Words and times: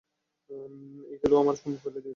এই 1.09 1.17
কিলি, 1.19 1.33
ও 1.35 1.41
আমার 1.43 1.55
ফোন 1.61 1.73
ফেলে 1.81 1.93
দিয়েছে! 1.95 2.09